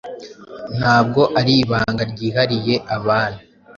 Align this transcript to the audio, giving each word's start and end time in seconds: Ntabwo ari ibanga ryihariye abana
Ntabwo 0.77 1.21
ari 1.39 1.53
ibanga 1.63 2.03
ryihariye 2.11 2.75
abana 2.95 3.39